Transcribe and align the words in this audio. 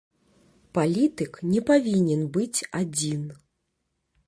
Палітык 0.77 1.33
не 1.51 1.61
павінен 1.69 2.25
быць 2.39 2.59
адзін. 2.83 3.21